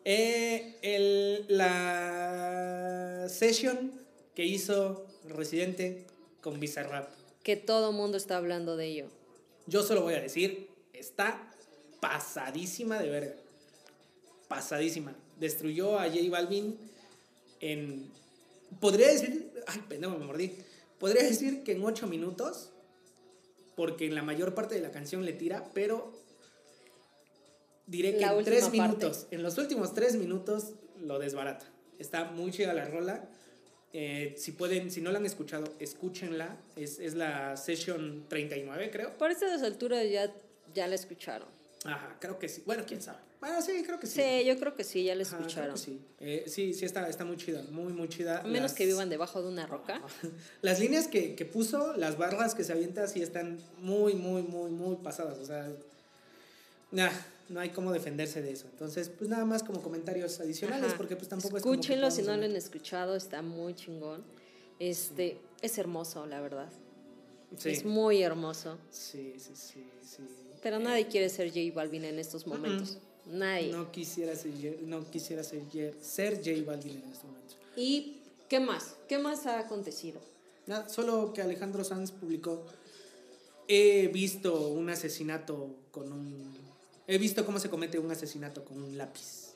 [0.05, 3.91] Eh, el, la session
[4.34, 6.05] que hizo Residente
[6.41, 7.10] con Bizarrap.
[7.43, 9.08] Que todo mundo está hablando de ello.
[9.67, 11.53] Yo solo voy a decir, está
[11.99, 13.36] pasadísima de verga.
[14.47, 15.15] Pasadísima.
[15.39, 16.77] Destruyó a J Balvin
[17.60, 18.10] en...
[18.79, 19.51] Podría decir...
[19.67, 20.55] Ay, pendejo, me mordí.
[20.99, 22.71] Podría decir que en ocho minutos,
[23.75, 26.18] porque en la mayor parte de la canción le tira, pero
[27.89, 28.78] diré que en tres parte.
[28.82, 31.65] minutos, en los últimos tres minutos lo desbarata.
[31.97, 33.28] Está muy chida la rola.
[33.91, 36.56] Eh, si pueden, si no la han escuchado, escúchenla.
[36.75, 39.17] Es, es la session 39, creo.
[39.17, 40.32] Por estas alturas ya,
[40.73, 41.47] ya la escucharon.
[41.86, 42.62] Ajá, creo que sí.
[42.65, 43.17] Bueno, quién sabe.
[43.39, 44.21] Bueno, sí, creo que sí.
[44.21, 45.78] Sí, yo creo que sí, ya la escucharon.
[45.78, 45.99] sí.
[46.19, 47.63] Eh, sí, sí, está, está muy chida.
[47.71, 48.39] Muy, muy chida.
[48.39, 50.02] A menos Las- que vivan debajo de una roca.
[50.62, 54.69] Las líneas que, que puso, las barras que se avienta, sí están muy, muy, muy,
[54.71, 55.38] muy pasadas.
[55.39, 55.67] O sea,
[56.91, 57.12] nah,
[57.49, 58.67] no hay cómo defenderse de eso.
[58.71, 60.97] Entonces, pues nada más como comentarios adicionales, Ajá.
[60.97, 64.23] porque pues tampoco es como Escúchenlo si podamos no lo han escuchado, está muy chingón.
[64.79, 66.69] Este, es hermoso, la verdad.
[67.57, 67.69] Sí.
[67.69, 68.77] Es muy hermoso.
[68.91, 70.23] sí, sí, sí, sí.
[70.62, 72.97] Pero nadie quiere ser J Balvin en estos momentos.
[73.25, 73.71] Nadie.
[73.71, 74.51] No quisiera ser,
[74.83, 75.62] no quisiera ser,
[76.01, 77.55] ser J Balvin en este momento.
[77.75, 78.95] Y ¿Qué más?
[79.07, 80.19] ¿Qué más ha acontecido?
[80.65, 82.65] Nada, solo que Alejandro Sanz publicó.
[83.67, 86.57] He visto un asesinato con un.
[87.12, 89.56] He visto cómo se comete un asesinato con un lápiz.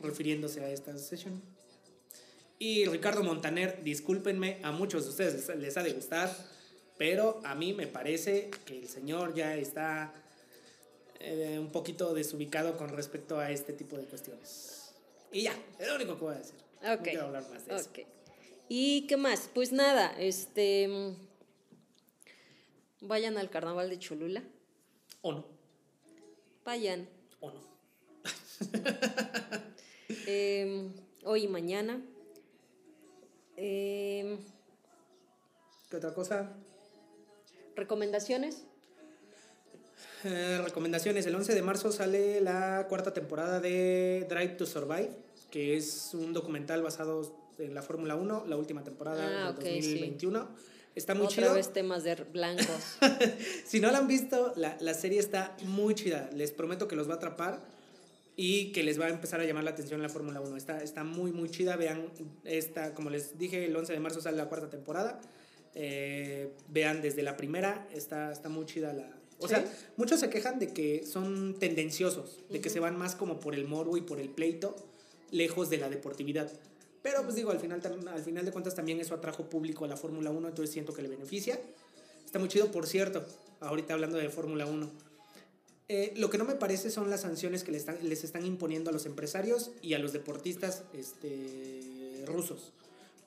[0.00, 1.40] Refiriéndose a esta sesión.
[2.58, 6.30] Y Ricardo Montaner, discúlpenme, a muchos de ustedes les, les ha de gustar,
[6.98, 10.12] pero a mí me parece que el señor ya está
[11.20, 14.92] eh, un poquito desubicado con respecto a este tipo de cuestiones.
[15.32, 16.54] Y ya, es lo único que voy a decir.
[16.82, 17.02] No Ok.
[17.02, 17.88] quiero hablar más de eso.
[17.90, 18.00] Ok.
[18.68, 19.48] ¿Y qué más?
[19.54, 20.86] Pues nada, este.
[20.86, 21.14] mm,
[23.06, 24.42] Vayan al carnaval de Cholula.
[25.22, 25.46] O no,
[26.64, 27.08] Vayan.
[27.40, 27.60] o no.
[30.26, 30.92] em,
[31.24, 32.00] hoy y mañana.
[33.56, 34.38] Em,
[35.90, 36.52] ¿Qué otra cosa?
[37.76, 38.64] ¿Recomendaciones?
[40.24, 41.26] Eh, recomendaciones.
[41.26, 45.10] El 11 de marzo sale la cuarta temporada de Drive to Survive,
[45.50, 49.82] que es un documental basado en la Fórmula 1, la última temporada Ah, del ok,
[49.82, 50.16] sí.
[50.94, 50.96] 2021.
[50.96, 51.54] Está muy Otra chido.
[51.54, 52.98] vez temas de blancos.
[53.66, 56.30] si no la han visto, la, la serie está muy chida.
[56.34, 57.60] Les prometo que los va a atrapar
[58.36, 60.56] y que les va a empezar a llamar la atención la Fórmula 1.
[60.56, 61.76] Está, está muy, muy chida.
[61.76, 62.10] Vean,
[62.44, 65.20] esta, como les dije, el 11 de marzo sale la cuarta temporada.
[65.74, 69.10] Eh, vean desde la primera, está, está muy chida la...
[69.40, 69.54] O ¿Sí?
[69.54, 69.64] sea,
[69.96, 73.66] muchos se quejan de que son tendenciosos, de que se van más como por el
[73.66, 74.76] morbo y por el pleito,
[75.32, 76.48] lejos de la deportividad.
[77.04, 79.96] Pero pues digo, al final, al final de cuentas también eso atrajo público a la
[79.98, 81.60] Fórmula 1, entonces siento que le beneficia.
[82.24, 83.22] Está muy chido, por cierto,
[83.60, 84.88] ahorita hablando de Fórmula 1.
[85.90, 88.88] Eh, lo que no me parece son las sanciones que le están, les están imponiendo
[88.88, 92.72] a los empresarios y a los deportistas este, rusos.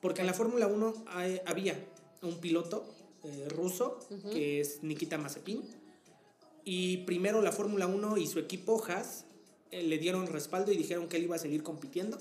[0.02, 1.78] Porque en la Fórmula 1 hay- había
[2.22, 2.84] un piloto
[3.22, 4.00] eh, ruso,
[4.32, 5.62] que es Nikita Mazepin,
[6.64, 9.24] y primero la Fórmula 1 y su equipo Haas
[9.70, 12.18] eh, le dieron respaldo y dijeron que él iba a seguir compitiendo.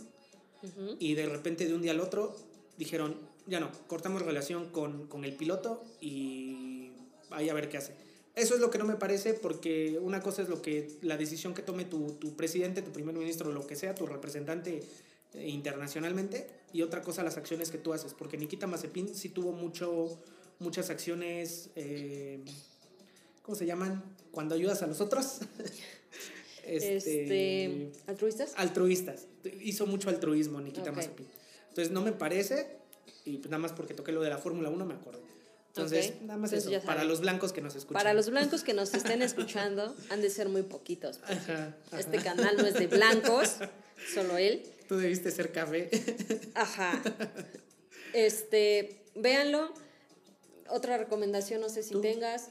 [0.63, 0.95] Ujú.
[0.99, 2.35] Y de repente de un día al otro
[2.77, 3.15] dijeron,
[3.47, 6.91] ya no, cortamos relación con, con el piloto y
[7.31, 7.93] ahí a ver qué hace.
[8.35, 11.55] Eso es lo que no me parece porque una cosa es lo que la decisión
[11.55, 14.83] que tome tu, tu presidente, tu primer ministro, lo que sea, tu representante
[15.33, 18.13] eh, internacionalmente y otra cosa las acciones que tú haces.
[18.13, 20.19] Porque Nikita Mazepin sí tuvo mucho,
[20.59, 22.39] muchas acciones, eh,
[23.41, 24.03] ¿cómo se llaman?
[24.31, 25.39] Cuando ayudas a los otros.
[26.69, 28.51] Este, ¿Altruistas?
[28.57, 29.27] altruistas.
[29.61, 30.95] Hizo mucho altruismo Nikita Ok.
[30.97, 31.27] Mazepin.
[31.69, 32.77] Entonces no me parece,
[33.25, 35.19] y pues nada más porque toqué lo de la Fórmula 1 me acordé.
[35.67, 38.01] Entonces, nada más Entonces eso, para los blancos que nos escuchan.
[38.01, 41.19] Para los blancos que nos estén escuchando, han de ser muy poquitos.
[41.23, 41.99] Ajá, ajá.
[41.99, 43.57] Este canal no es de blancos,
[44.13, 44.63] solo él.
[44.87, 45.89] Tú debiste ser café.
[46.55, 47.01] Ajá.
[48.13, 49.73] Este, véanlo.
[50.69, 52.01] Otra recomendación, no sé si ¿Tú?
[52.01, 52.49] tengas.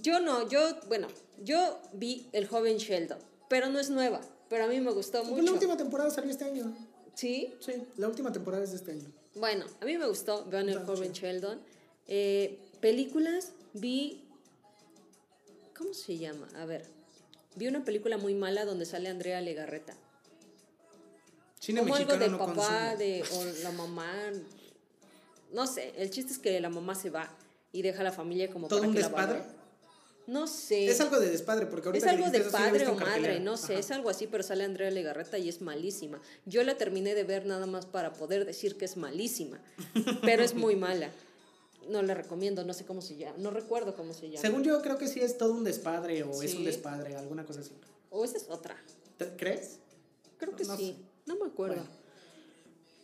[0.00, 1.08] Yo no, yo, bueno,
[1.42, 4.20] yo vi El joven Sheldon, pero no es nueva,
[4.54, 5.54] pero a mí me gustó Pues la mucho.
[5.54, 6.72] última temporada salió este año.
[7.14, 7.52] ¿Sí?
[7.58, 9.10] Sí, la última temporada es de este año.
[9.34, 11.12] Bueno, a mí me gustó, vean El joven.
[11.12, 11.60] Sheldon.
[12.06, 14.22] Eh, películas, vi...
[15.76, 16.46] ¿Cómo se llama?
[16.54, 16.86] A ver.
[17.56, 19.96] Vi una película muy mala donde sale Andrea Legarreta.
[21.58, 24.12] Cine como algo del no papá de o la mamá
[25.52, 27.28] no sé el chiste es que la mamá se va
[27.72, 29.38] y deja a la familia como ¿Todo para un que la despadre?
[29.40, 29.53] valore.
[30.26, 33.40] No sé Es algo de despadre, porque es ahorita que algo de padre o madre,
[33.40, 33.80] no sé, Ajá.
[33.80, 36.20] es algo así, pero sale Andrea Legarreta y es malísima.
[36.46, 39.60] Yo la terminé de ver nada más para poder decir que es malísima,
[40.22, 41.10] pero es muy mala.
[41.90, 44.40] No la recomiendo, no sé cómo se llama, no recuerdo cómo se llama.
[44.40, 47.60] Según yo creo que sí es todo un despadre o es un despadre, alguna cosa
[47.60, 47.72] así.
[48.10, 48.76] O esa es otra.
[49.18, 49.80] ¿Te- ¿Crees?
[50.38, 51.76] Creo que No sí, no me acuerdo.
[51.76, 51.90] Bueno.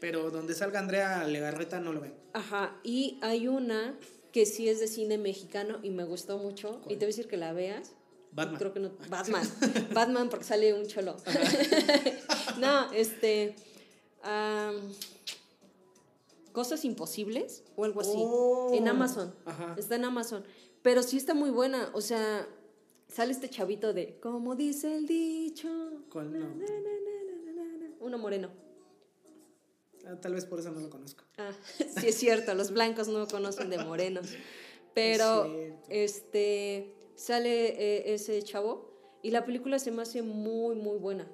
[0.01, 2.15] Pero donde salga Andrea Legarreta no lo ven.
[2.33, 3.95] Ajá, y hay una
[4.33, 6.81] que sí es de cine mexicano y me gustó mucho.
[6.87, 7.93] Y te voy a decir que la veas.
[8.33, 8.59] Batman.
[8.59, 8.91] Creo que no.
[9.09, 9.49] Batman.
[9.93, 11.17] Batman porque sale un cholo.
[12.61, 13.57] no, este.
[16.53, 18.17] Cosas imposibles o algo así.
[18.17, 18.73] Oh.
[18.75, 19.35] En Amazon.
[19.45, 19.75] Ajá.
[19.79, 20.45] Está en Amazon.
[20.83, 21.91] Pero sí está muy buena.
[21.95, 22.47] O sea,
[23.09, 24.19] sale este chavito de.
[24.21, 25.69] Como dice el dicho.
[26.11, 26.33] ¿Cuál?
[26.33, 26.39] No.
[26.39, 27.95] na, na, na, na, na, na, na".
[28.01, 28.70] Uno moreno.
[30.07, 31.25] Ah, Tal vez por eso no lo conozco.
[31.39, 31.53] Ah,
[32.01, 34.29] sí es cierto, los blancos no conocen de morenos.
[34.95, 35.45] Pero
[35.89, 37.69] Es este sale
[38.09, 41.31] eh, ese chavo y la película se me hace muy muy buena.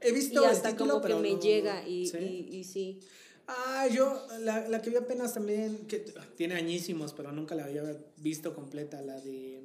[0.00, 2.18] He Y visto el hasta título, como que pero me no- llega y ¿Sí?
[2.18, 3.00] y, y sí.
[3.46, 6.00] Ah, yo, la, la que vi apenas también, que
[6.36, 7.82] tiene añísimos, pero nunca la había
[8.18, 9.64] visto completa, la de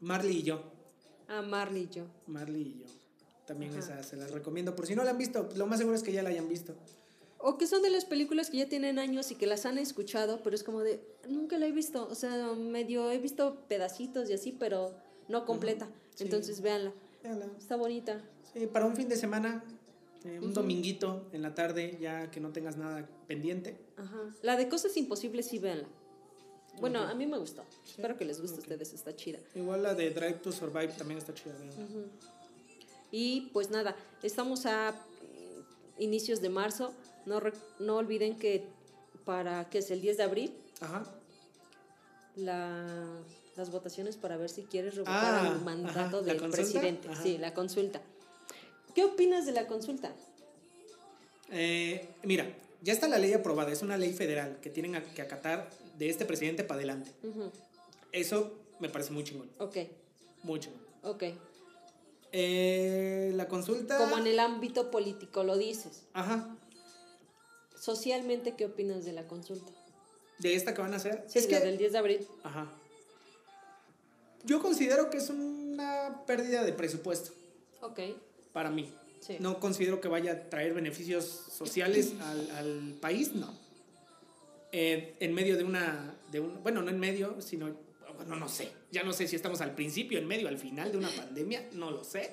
[0.00, 0.62] Marley y yo.
[1.28, 2.04] Ah, Marley y yo.
[2.26, 2.86] Marley y yo.
[3.48, 3.80] También Ajá.
[3.80, 4.76] esa se las recomiendo.
[4.76, 6.74] Por si no la han visto, lo más seguro es que ya la hayan visto.
[7.38, 10.40] O que son de las películas que ya tienen años y que las han escuchado,
[10.44, 12.06] pero es como de, nunca la he visto.
[12.08, 14.94] O sea, medio he visto pedacitos y así, pero
[15.28, 15.88] no completa.
[16.14, 16.24] sí.
[16.24, 16.92] Entonces véanla.
[17.22, 17.46] Véanla.
[17.58, 18.20] Está bonita.
[18.52, 19.64] Sí, para un fin de semana
[20.24, 23.76] Eh, un dominguito en la tarde, ya que no tengas nada pendiente.
[23.96, 24.34] Ajá.
[24.42, 25.86] La de cosas imposibles, sí, véanla.
[26.80, 27.64] Bueno, a mí me gustó.
[27.86, 29.38] Espero que les guste a ustedes, está chida.
[29.54, 31.54] Igual la de Drive to Survive también está chida.
[31.56, 32.10] vean.
[33.10, 36.92] Y pues nada, estamos a mm, inicios de marzo.
[37.26, 37.40] No,
[37.78, 38.64] no olviden que
[39.24, 41.04] para que es el 10 de abril, Ajá.
[42.36, 42.86] la,
[43.56, 46.56] las votaciones para ver si quieres revocar Ah, el mandato ajá, ¿la del consulta?
[46.62, 47.08] presidente.
[47.08, 47.22] Ajá.
[47.22, 48.00] Sí, la consulta.
[48.94, 50.12] ¿Qué opinas de la consulta?
[51.50, 52.46] Eh, mira,
[52.82, 56.24] ya está la ley aprobada, es una ley federal que tienen que acatar de este
[56.24, 57.12] presidente para adelante.
[57.22, 57.50] Ujú,
[58.12, 59.76] Eso me parece muy chingón, Ok,
[60.42, 60.80] muy chingón.
[61.02, 61.24] ok.
[62.32, 63.96] Eh, la consulta...
[63.98, 66.02] Como en el ámbito político lo dices.
[66.12, 66.54] Ajá,
[67.80, 69.72] Socialmente, ¿qué opinas de la consulta?
[70.38, 71.24] de esta que van a hacer.
[71.26, 71.64] Sí, es la que...
[71.66, 72.28] del 10 de abril.
[72.44, 72.70] Ajá.
[74.44, 77.32] Yo considero que es una pérdida de presupuesto
[77.80, 77.98] Ok,
[78.52, 78.92] para mí.
[79.20, 79.36] sí.
[79.40, 83.52] No considero que vaya a traer beneficios sociales al, al país, no.
[84.70, 87.74] Eh, en medio de una, de un, bueno, no en medio, sino,
[88.18, 88.70] bueno, no sé.
[88.92, 91.90] Ya no sé si estamos al principio, en medio, al final de una pandemia, no
[91.90, 92.30] lo sé.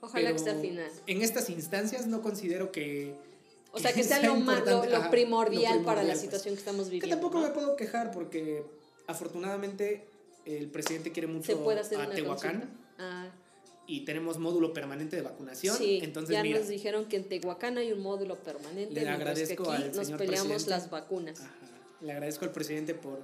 [0.00, 0.90] Ojalá que al final.
[1.06, 3.14] En estas instancias no considero que...
[3.72, 6.20] O sea, que sea lo, ma- lo, importante, lo ajá, primordial lo para la pues.
[6.22, 7.16] situación que estamos Que viviendo.
[7.16, 7.46] tampoco ¿no?
[7.48, 8.64] me puedo quejar porque
[9.06, 10.06] afortunadamente
[10.44, 12.70] el presidente quiere mucho Se puede hacer a Tehuacán.
[12.98, 13.28] Ah,
[13.88, 15.76] y tenemos módulo permanente de vacunación.
[15.76, 18.94] sí, entonces, ya mira, nos dijeron que en Tehuacán hay un módulo permanente.
[18.94, 20.70] Le mientras que agradezco aquí al nos señor peleamos presidente.
[20.70, 21.40] las vacunas.
[21.40, 21.54] ajá,
[22.00, 23.20] le agradezco al presidente por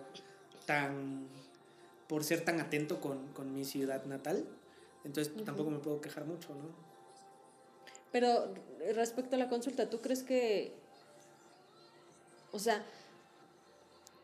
[0.66, 1.26] tan
[2.12, 4.44] por ser tan atento con, con mi ciudad natal.
[5.02, 6.68] Entonces tampoco me puedo quejar mucho, ¿no?
[8.12, 8.52] Pero
[8.94, 10.74] respecto a la consulta, ¿tú crees que,
[12.52, 12.84] o sea,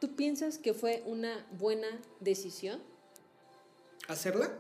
[0.03, 1.89] tú piensas que fue una buena
[2.21, 2.83] decisión?
[4.07, 4.53] ¿Hacerla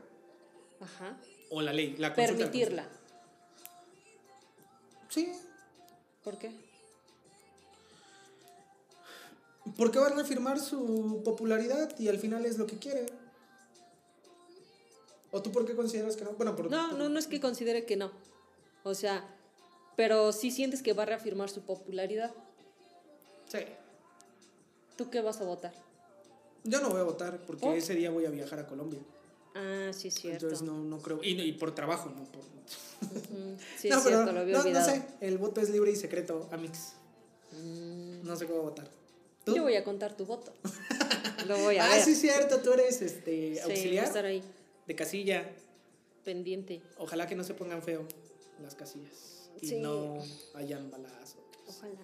[0.81, 1.19] Ajá.
[1.51, 1.97] o la ley?
[1.99, 2.83] La consulta, la Permitirla.
[2.85, 3.09] consulta.
[5.11, 5.33] Sí,
[6.25, 6.51] ¿Por qué?
[9.77, 13.07] Porque va a reafirmar su popularidad y al final es lo que quiere.
[15.31, 16.33] ¿O tú por qué consideras que no?
[16.33, 18.11] Bueno, por, No, por- no, no es que considere que no.
[18.83, 19.29] O sea,
[19.97, 22.33] pero sí sientes que va a reafirmar su popularidad.
[23.47, 23.59] Sí.
[24.97, 25.73] ¿Tú qué vas a votar?
[26.65, 27.77] Yo no voy a votar porque ¿Por?
[27.77, 29.01] ese día voy a viajar a Colombia.
[29.55, 30.47] Ah, sí, cierto.
[30.47, 31.21] Entonces no, no creo.
[31.23, 32.43] Y, y por trabajo, no por.
[32.43, 34.91] Ujú, Sí, no, es pero cierto, lo había no, no olvidado.
[34.91, 35.05] sé.
[35.21, 36.95] El voto es libre y secreto, Amix.
[37.53, 38.89] Mm, No sé cómo votar.
[39.49, 39.57] ¿Tú?
[39.57, 40.53] Yo voy a contar tu voto.
[41.47, 42.03] Lo voy a ah, ver.
[42.03, 42.59] sí, cierto.
[42.61, 44.43] Tú eres este, Sí, voy a auxiliar estar ahí,
[44.87, 45.49] de casilla.
[46.25, 46.83] pendiente.
[46.99, 48.07] Ojalá que no se pongan feo
[48.63, 49.51] las casillas.
[49.61, 49.77] Y Sí.
[49.79, 50.19] no
[50.55, 51.39] hayan balazos.
[51.67, 51.99] Ojalá.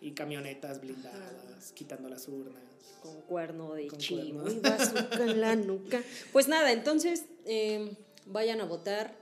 [0.00, 2.62] Y camionetas blindadas, quitando las urnas.
[3.02, 4.50] Con cuerno de Con chivo cuerno.
[4.50, 6.02] y bazooka en la nuca.
[6.32, 7.92] Pues nada, entonces eh,
[8.26, 9.14] vayan a votar.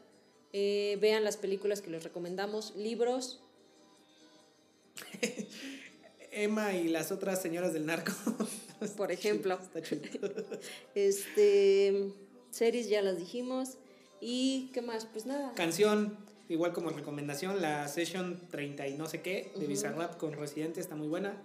[0.53, 2.75] eh, vean las películas que les recomendamos.
[2.77, 3.41] Libros.
[6.43, 8.13] Emma y las otras señoras del narco.
[8.97, 9.59] Por ejemplo.
[9.61, 10.31] Está chido.
[10.95, 12.13] Este.
[12.51, 13.79] Series ya las dijimos.
[14.21, 15.05] ¿Y qué más?
[15.07, 15.53] Pues nada.
[15.55, 16.17] Canción,
[16.49, 20.97] igual como recomendación, la Session 30 y no sé qué de Bizarrap con Residente está
[20.97, 21.37] muy buena.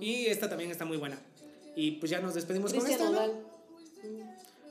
[0.00, 1.18] Y esta también está muy buena.
[1.74, 3.32] Y pues ya nos despedimos con Cristian esta, ¿no?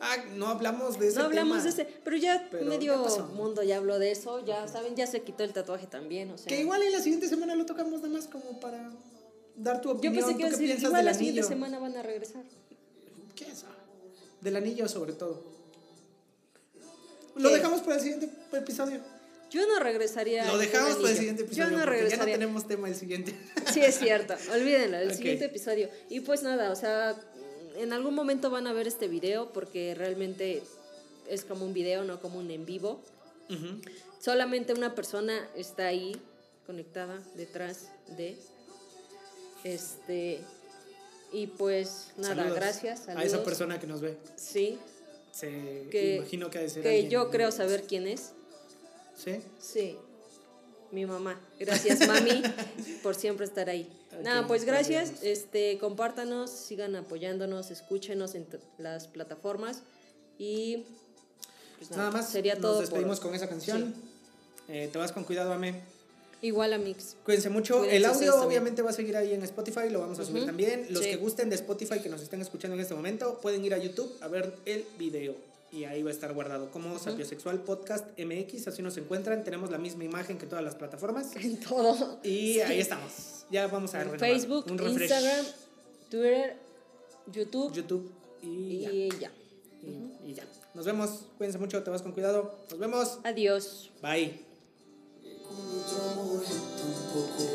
[0.01, 1.63] Ah, no hablamos de ese No hablamos tema.
[1.63, 5.05] de ese, pero ya Pero medio ya mundo ya habló de eso, ya saben, ya
[5.07, 6.47] se quitó el tatuaje también, o sea.
[6.47, 8.91] Que igual en la siguiente semana lo tocamos nada más como para
[9.55, 10.15] dar tu Yo opinión.
[10.15, 12.43] pensé que ¿Tú qué decir, piensas igual del la siguiente semana van a regresar.
[13.35, 13.67] ¿Qué es eso?
[14.41, 15.43] Del anillo sobre todo.
[17.35, 18.99] Lo dejamos para el siguiente episodio.
[19.49, 20.45] Yo no regresaría.
[20.45, 21.63] Lo dejamos para el siguiente episodio.
[21.65, 22.33] Yo no porque ya no regresaría.
[22.35, 23.35] tenemos tema el siguiente.
[23.73, 24.35] Sí, es cierto.
[24.51, 25.89] Olvídenlo, el siguiente episodio.
[26.09, 27.15] Y pues nada, o sea,
[27.77, 30.63] en algún momento van a ver este video porque realmente
[31.27, 33.01] es como un video, no como un en vivo.
[34.19, 36.15] Solamente una persona está ahí
[36.67, 38.37] conectada detrás de
[39.63, 40.41] este
[41.31, 42.99] y pues nada, Saludos gracias.
[43.07, 43.39] A esa saludos.
[43.45, 44.17] persona que nos ve.
[44.35, 44.79] Sí,
[45.31, 48.31] Se que, imagino que ha de ser que alguien yo creo saber quién es.
[49.15, 49.39] ¿Sí?
[49.59, 49.97] Sí,
[50.91, 51.39] mi mamá.
[51.59, 52.41] Gracias, mami,
[53.03, 53.87] por siempre estar ahí.
[54.23, 55.11] Nada, pues gracias.
[55.11, 55.23] gracias.
[55.23, 58.47] Este, compártanos, sigan apoyándonos, escúchenos en
[58.77, 59.83] las plataformas
[60.37, 60.85] y
[61.77, 62.29] pues Nada más.
[62.29, 62.73] Sería nos todo.
[62.73, 63.93] por despedimos con esa canción.
[64.67, 65.81] Eh, te vas con cuidado, Ame.
[66.41, 67.15] Igual a Mix.
[67.25, 67.79] Cuídense mucho.
[67.79, 70.87] Cuídense el audio obviamente va a seguir ahí en Spotify, lo vamos a subir también.
[70.89, 71.09] Los Sí.
[71.11, 74.11] que gusten de Spotify que nos estén escuchando en este momento pueden ir a YouTube
[74.21, 75.35] a ver el video
[75.71, 79.43] y ahí va a estar guardado como Sapiosexual Podcast MX, así nos encuentran.
[79.43, 82.19] Tenemos la misma imagen que todas las plataformas En todo.
[82.23, 83.45] y ahí estamos.
[83.51, 84.19] Ya vamos a renovar.
[84.19, 84.79] Facebook, Un.
[84.79, 85.45] Instagram,
[86.09, 86.55] Twitter,
[87.31, 88.11] YouTube YouTube
[88.41, 88.79] y,
[89.19, 89.31] ya.
[90.25, 90.43] y ya.
[90.73, 91.25] Nos vemos.
[91.37, 91.83] Cuídense mucho.
[91.83, 92.55] Te vas con cuidado.
[92.69, 93.19] Nos vemos.
[93.23, 93.89] Adiós.
[94.01, 94.39] Bye.
[97.19, 97.48] Google.